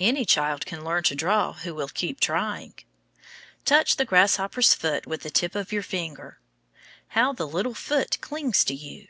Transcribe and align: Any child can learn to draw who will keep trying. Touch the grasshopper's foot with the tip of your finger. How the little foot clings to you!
Any 0.00 0.24
child 0.24 0.66
can 0.66 0.82
learn 0.82 1.04
to 1.04 1.14
draw 1.14 1.52
who 1.52 1.72
will 1.72 1.86
keep 1.86 2.18
trying. 2.18 2.74
Touch 3.64 3.94
the 3.94 4.04
grasshopper's 4.04 4.74
foot 4.74 5.06
with 5.06 5.20
the 5.22 5.30
tip 5.30 5.54
of 5.54 5.70
your 5.70 5.84
finger. 5.84 6.40
How 7.10 7.32
the 7.32 7.46
little 7.46 7.74
foot 7.74 8.18
clings 8.20 8.64
to 8.64 8.74
you! 8.74 9.06